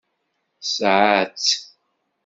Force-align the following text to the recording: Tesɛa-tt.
Tesɛa-tt. 0.61 1.49